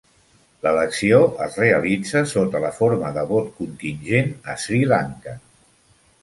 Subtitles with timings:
[0.61, 1.17] L'elecció
[1.47, 5.37] es realitza sota la forma de vot contingent a Sri Lanka.